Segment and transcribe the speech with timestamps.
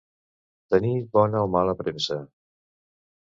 [0.75, 2.19] Tenir bona o mala premsa.